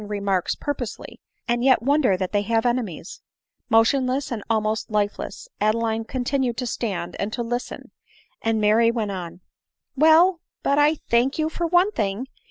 [0.07, 3.21] remarks purposely, and yet won der that they have enemies!
[3.69, 7.91] Motionless and almost lifeless Adeline continued to stand and to listen,
[8.41, 9.41] and Mary went on
[9.95, 12.25] —"Well, but I thank you for one thing.